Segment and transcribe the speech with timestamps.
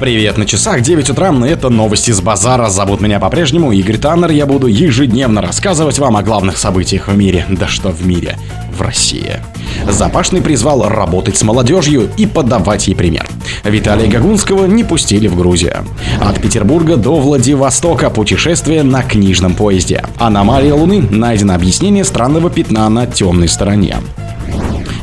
[0.00, 2.68] Привет, на часах 9 утра, это новости с базара.
[2.68, 4.30] Зовут меня по-прежнему Игорь Таннер.
[4.30, 7.44] Я буду ежедневно рассказывать вам о главных событиях в мире.
[7.48, 8.38] Да что в мире,
[8.70, 9.40] в России.
[9.88, 13.28] Запашный призвал работать с молодежью и подавать ей пример.
[13.64, 15.84] Виталия Гагунского не пустили в Грузию.
[16.20, 20.04] От Петербурга до Владивостока путешествие на книжном поезде.
[20.18, 21.02] Аномалия Луны.
[21.10, 23.96] Найдено объяснение странного пятна на темной стороне.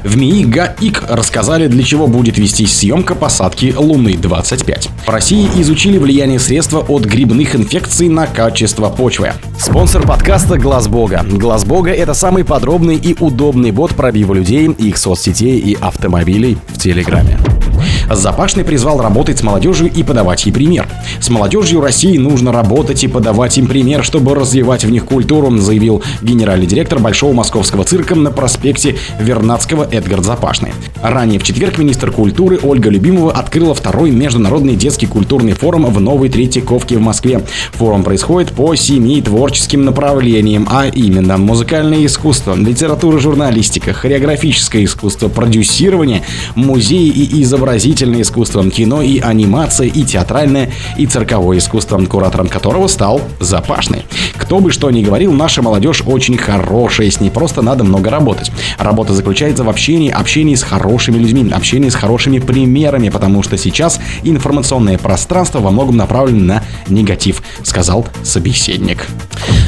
[0.06, 4.90] В МИИ ГАИК рассказали, для чего будет вестись съемка посадки Луны-25.
[5.04, 9.32] В России изучили влияние средства от грибных инфекций на качество почвы.
[9.58, 11.26] Спонсор подкаста Глаз Бога.
[11.28, 16.78] Глаз Бога это самый подробный и удобный бот пробива людей, их соцсетей и автомобилей в
[16.78, 17.40] Телеграме.
[18.10, 20.88] Запашный призвал работать с молодежью и подавать ей пример.
[21.20, 26.04] С молодежью России нужно работать и подавать им пример, чтобы развивать в них культуру, заявил
[26.22, 30.72] генеральный директор Большого московского цирка на проспекте Вернадского Эдгард Запашный.
[31.02, 36.30] Ранее в четверг министр культуры Ольга Любимова открыла второй международный детский культурный форум в Новой
[36.30, 37.42] Третьяковке в Москве.
[37.74, 46.24] Форум происходит по семи творческим направлениям, а именно музыкальное искусство, литература, журналистика, хореографическое искусство, продюсирование,
[46.56, 52.88] музеи и изобразительное изобразительное искусство, кино и анимация, и театральное, и цирковое искусство, куратором которого
[52.88, 54.04] стал Запашный.
[54.38, 58.52] Кто бы что ни говорил, наша молодежь очень хорошая, с ней просто надо много работать.
[58.78, 64.00] Работа заключается в общении, общении с хорошими людьми, общении с хорошими примерами, потому что сейчас
[64.24, 69.06] информационное пространство во многом направлено на негатив, сказал собеседник.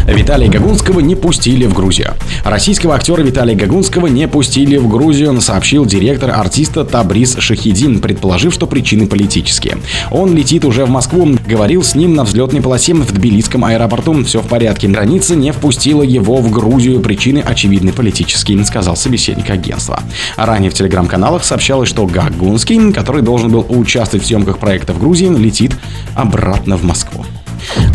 [0.07, 2.13] Виталия Гагунского не пустили в Грузию.
[2.45, 8.67] Российского актера Виталия Гагунского не пустили в Грузию, сообщил директор артиста Табрис Шахидин, предположив, что
[8.67, 9.77] причины политические.
[10.11, 14.23] Он летит уже в Москву, говорил с ним на взлетной полосе в Тбилисском аэропорту.
[14.23, 14.87] Все в порядке.
[14.87, 16.99] Граница не впустила его в Грузию.
[16.99, 20.01] Причины очевидны политические, сказал собеседник агентства.
[20.35, 25.27] Ранее в телеграм-каналах сообщалось, что Гагунский, который должен был участвовать в съемках проекта в Грузии,
[25.27, 25.75] летит
[26.15, 27.25] обратно в Москву.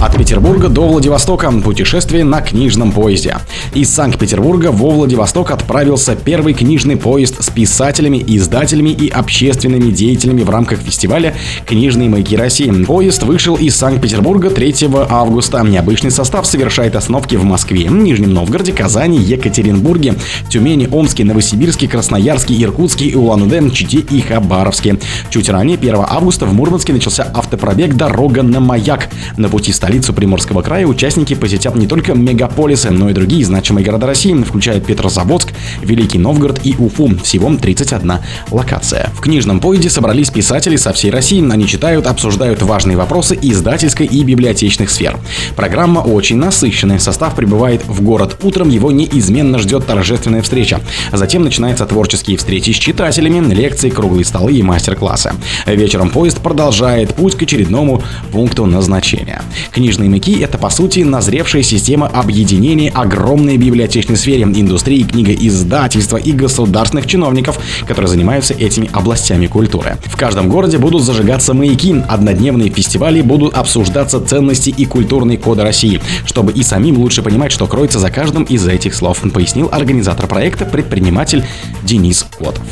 [0.01, 3.37] От Петербурга до Владивостока путешествие на книжном поезде.
[3.75, 10.51] Из Санкт-Петербурга во Владивосток отправился первый книжный поезд с писателями, издателями и общественными деятелями в
[10.51, 11.35] рамках фестиваля
[11.67, 12.71] «Книжные маяки России».
[12.85, 14.75] Поезд вышел из Санкт-Петербурга 3
[15.09, 15.63] августа.
[15.63, 20.15] Необычный состав совершает остановки в Москве, Нижнем Новгороде, Казани, Екатеринбурге,
[20.49, 24.99] Тюмени, Омске, Новосибирске, Красноярске, Иркутске, Улан-Удэ, Чите и Хабаровске.
[25.31, 29.09] Чуть ранее, 1 августа, в Мурманске начался автопробег «Дорога на маяк».
[29.37, 33.85] На пути в столицу Приморского края участники посетят не только мегаполисы, но и другие значимые
[33.85, 35.53] города России, включая Петрозаводск,
[35.83, 37.11] Великий Новгород и Уфу.
[37.23, 38.15] Всего 31
[38.51, 39.11] локация.
[39.15, 41.47] В книжном поезде собрались писатели со всей России.
[41.49, 45.19] Они читают, обсуждают важные вопросы издательской и библиотечных сфер.
[45.55, 46.99] Программа очень насыщенная.
[46.99, 50.81] Состав прибывает в город утром, его неизменно ждет торжественная встреча.
[51.13, 55.33] Затем начинаются творческие встречи с читателями, лекции, круглые столы и мастер-классы.
[55.67, 58.03] Вечером поезд продолжает путь к очередному
[58.33, 59.43] пункту назначения.
[59.71, 67.07] Книжные маяки— это, по сути, назревшая система объединения огромной библиотечной сфере, индустрии, книгоиздательства и государственных
[67.07, 69.99] чиновников, которые занимаются этими областями культуры.
[70.05, 76.01] В каждом городе будут зажигаться маяки, однодневные фестивали будут обсуждаться ценности и культурные коды России,
[76.25, 80.65] чтобы и самим лучше понимать, что кроется за каждым из этих слов, пояснил организатор проекта,
[80.65, 81.45] предприниматель
[81.83, 82.63] Денис Котов.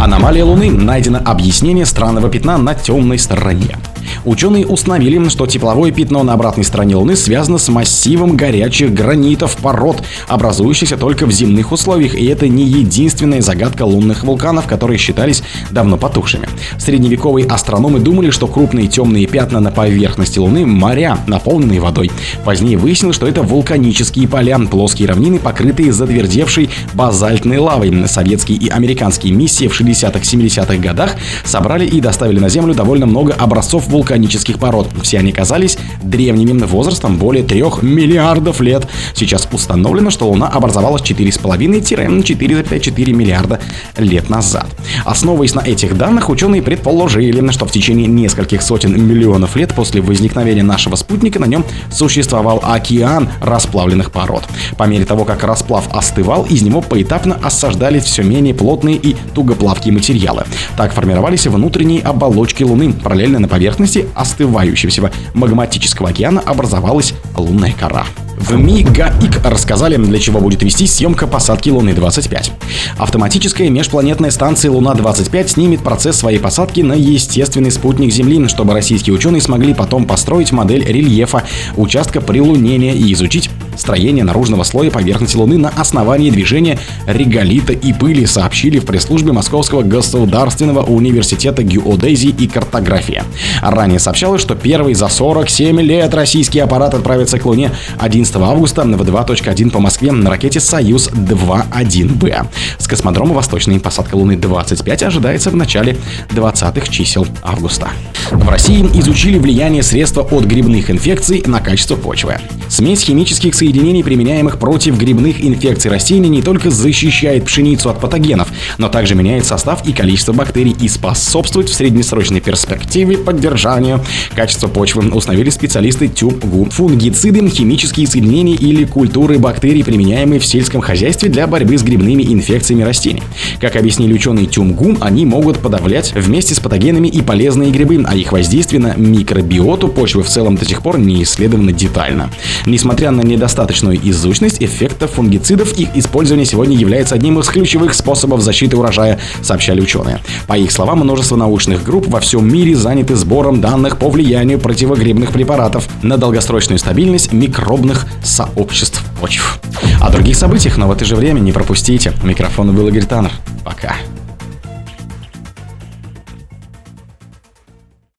[0.00, 0.70] Аномалия Луны.
[0.70, 3.76] Найдено объяснение странного пятна на темной стороне.
[4.24, 10.02] Ученые установили, что тепловое пятно на обратной стороне Луны связано с массивом горячих гранитов пород,
[10.28, 15.96] образующихся только в земных условиях, и это не единственная загадка лунных вулканов, которые считались давно
[15.96, 16.48] потухшими.
[16.78, 22.10] Средневековые астрономы думали, что крупные темные пятна на поверхности Луны– моря, наполненные водой.
[22.44, 28.08] Позднее выяснилось, что это вулканические поля, плоские равнины, покрытые затвердевшей базальтной лавой.
[28.08, 33.88] Советские и американские миссии в 60-70-х годах собрали и доставили на Землю довольно много образцов
[33.94, 34.88] вулканических пород.
[35.02, 38.88] Все они казались древними возрастом более 3 миллиардов лет.
[39.14, 43.60] Сейчас установлено, что Луна образовалась 4,5-4,4 миллиарда
[43.96, 44.66] лет назад.
[45.04, 50.64] Основываясь на этих данных, ученые предположили, что в течение нескольких сотен миллионов лет после возникновения
[50.64, 54.44] нашего спутника на нем существовал океан расплавленных пород.
[54.76, 59.92] По мере того, как расплав остывал, из него поэтапно осаждались все менее плотные и тугоплавкие
[59.94, 60.44] материалы.
[60.76, 62.92] Так формировались внутренние оболочки Луны.
[62.92, 63.83] Параллельно на поверхности
[64.14, 68.06] остывающегося магматического океана образовалась лунная кора.
[68.36, 72.50] В МИГАИК рассказали, для чего будет вести съемка посадки Луны-25.
[72.98, 79.40] Автоматическая межпланетная станция Луна-25 снимет процесс своей посадки на естественный спутник Земли, чтобы российские ученые
[79.40, 81.44] смогли потом построить модель рельефа
[81.76, 88.26] участка прилунения и изучить строение наружного слоя поверхности Луны на основании движения реголита и пыли,
[88.26, 93.22] сообщили в пресс-службе Московского государственного университета геодезии и картографии.
[93.62, 99.02] Ранее сообщалось, что первый за 47 лет российский аппарат отправится к Луне 11 августа в
[99.02, 102.46] 2.1 по Москве на ракете «Союз-2-1Б».
[102.78, 105.96] С космодрома «Восточная посадка Луны-25» ожидается в начале
[106.30, 107.88] 20-х чисел августа.
[108.30, 112.38] В России изучили влияние средства от грибных инфекций на качество почвы.
[112.74, 118.48] Смесь химических соединений, применяемых против грибных инфекций растений, не только защищает пшеницу от патогенов,
[118.78, 124.04] но также меняет состав и количество бактерий и способствует в среднесрочной перспективе поддержанию
[124.34, 126.70] качества почвы, установили специалисты ТЮГУ.
[126.72, 132.82] Фунгициды– химические соединения или культуры бактерий, применяемые в сельском хозяйстве для борьбы с грибными инфекциями
[132.82, 133.22] растений.
[133.60, 138.32] Как объяснили ученые ТЮМГУ, они могут подавлять вместе с патогенами и полезные грибы, а их
[138.32, 142.30] воздействие на микробиоту почвы в целом до сих пор не исследовано детально.
[142.66, 148.76] Несмотря на недостаточную изучность эффекта фунгицидов, их использование сегодня является одним из ключевых способов защиты
[148.76, 150.20] урожая, сообщали ученые.
[150.46, 155.32] По их словам, множество научных групп во всем мире заняты сбором данных по влиянию противогрибных
[155.32, 159.60] препаратов на долгосрочную стабильность микробных сообществ почв.
[160.00, 162.12] О других событиях, но в это же время не пропустите.
[162.22, 163.32] Микрофон был Игорь Таннер.
[163.64, 163.96] Пока.